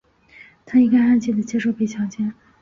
[0.65, 2.33] 她应该安静地接受被强奸。